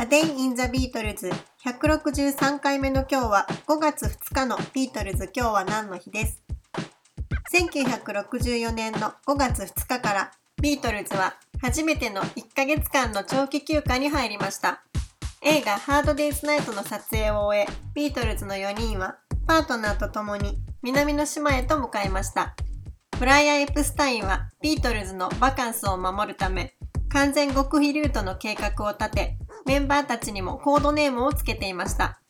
[0.00, 1.30] A Day in the Beatles
[1.62, 5.30] 163回目の今日は5月2日のビートルズ。
[5.36, 6.42] 今日は何の日です
[7.52, 10.30] ？1964年の5月2日から
[10.62, 14.82] ビートルズは初めての1ヶ月間の長期休暇に入りました。
[15.42, 22.54] 映画 Hard Day's Night の撮影を終えビートルズの4人はパートナーと共に南の島へと向かいました。
[23.18, 26.74] ブライアン・エプスタインはビートルズのバカンスを守るため
[27.10, 32.20] 完全極秘ルートの計画を立てメンバーたちにもコードネームをつけていました。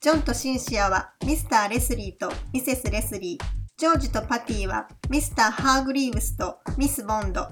[0.00, 3.44] ジョンとシンシアはミスター・レスリーとミセス・レスリー、
[3.76, 7.48] ジョージとパティはミスター・ハーグリーブスとミス・ボンド、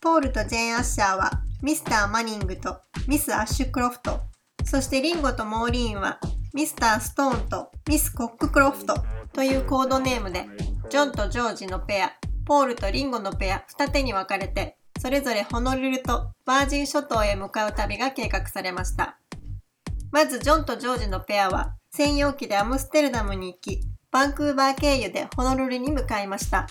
[0.00, 4.20] ポールとジェーン・アッシャーはミスター・マニングとミス・アッシュ・クロフト、
[4.64, 6.18] そしてリンゴとモーリーンは
[6.54, 8.94] ミスター・ストーンとミス・コック・クロフト。
[9.32, 10.46] というコードネームで、
[10.88, 12.10] ジョンとジョージのペア、
[12.44, 19.18] ポールとリンゴのペア二手に分かれてそれぞれホノルルとバージン諸島へ向かう旅が計画されました。
[20.12, 23.80] まずジョンとジョージのペアは専用機でアムステルダムに行き、
[24.10, 26.66] バンクーバー経由でホノルルに向かいました。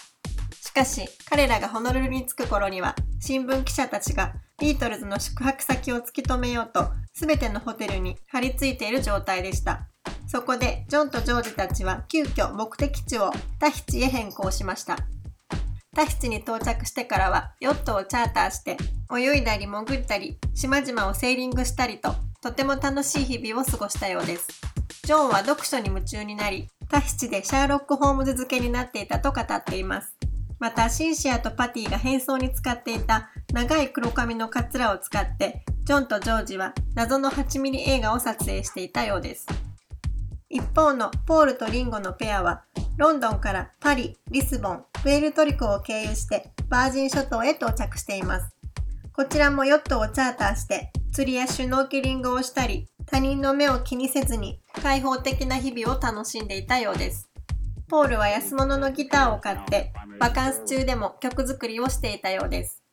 [0.62, 9.88] しかし、彼らがホノルルに着く頃には、新聞記者たちがビートルズの宿泊先を突き止めようと、すべてのホテルに張り付いている状態でした。
[10.28, 14.98] そこで、ジョンとジョージたちは急遽目的地をタヒチへ変更しました。
[15.95, 18.78] タヒチに到着してからはヨットをチャーターして
[19.12, 24.48] 泳いだり潜ったり島々をセーリングしたりととても楽しい日々を過ごしたようです。
[25.04, 30.16] ジョンは読書に夢中になりタヒチでシャーロック・ホームズ付けになっていたと語っています。
[30.59, 39.48] またシンシアとパティが変装に使っていた長い黒髪のカツラを使ってジョンとジョージは謎の8ミリ映画を撮影していたようです。
[40.50, 42.64] 一方のポールとリンゴのペアは
[43.00, 48.53] ロンドンからパリ、リスボン、プエルトリコを経由してバージン諸島へ到着しています。
[49.14, 57.29] こちらもヨットをチャーターして釣りやシュノーケリングをしたり、他人の目を気にせずに開放的な日々を楽しんでいたようです。
[57.88, 62.84] ポールは安物のギターを買ってバカンス中でも曲作りをしていたようです。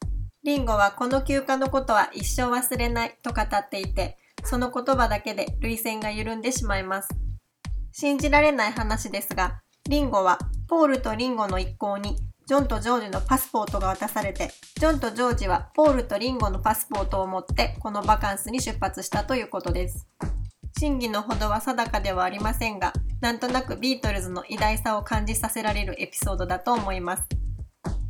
[0.44, 7.08] リンゴはこの休暇のことは一生忘れないと語っていて、その言葉だけで涙腺が緩んでしまいます。
[7.90, 12.16] 信じられない話ですが、リンゴはポールとリンゴの一行に
[12.46, 20.08] ジョンとジョージのパスポートが渡されて、ジョンとジョージはポールとリンゴのパスポートを持ってこのバカンスに出発したということです。
[20.78, 27.22] 真偽のほどは定かではありませんが、なんとなくビートルズの偉大さを感じさせられるエピソードだと思います。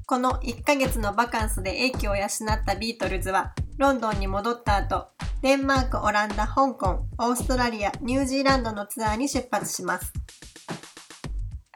[0.06, 2.28] この1ヶ月のバカンスで英気を養っ
[2.66, 5.08] たビートルズは、ロンドンに戻った後、
[5.42, 10.12] デンマーク、オランダ、香港、オーストラリア、ニュージーランドのツアーに出発します。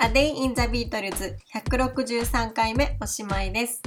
[0.02, 3.82] A Day in the Beatles 163回目おしまいです。